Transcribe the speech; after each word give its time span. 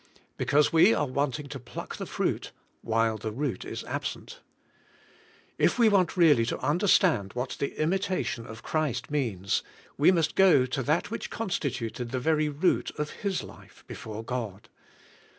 Because 0.35 0.73
we 0.73 0.95
are 0.95 1.05
wanting 1.05 1.45
to 1.49 1.59
pluck 1.59 1.97
the 1.97 2.07
fruit 2.07 2.51
while 2.81 3.17
the 3.19 3.31
root 3.31 3.63
is 3.63 3.83
absent. 3.83 4.39
If 5.59 5.77
we 5.77 5.89
want 5.89 6.17
really 6.17 6.43
to 6.47 6.57
understand 6.57 7.33
what 7.33 7.55
the 7.59 7.79
imitation 7.79 8.47
of 8.47 8.63
Christ 8.63 9.11
means, 9.11 9.61
we 9.99 10.11
must 10.11 10.33
go 10.33 10.65
to 10.65 10.81
that 10.81 11.11
which 11.11 11.29
constituted 11.29 12.09
the 12.09 12.19
very 12.19 12.49
root 12.49 12.89
of 12.97 13.11
His 13.11 13.43
life 13.43 13.83
before 13.85 14.23
God. 14.23 14.69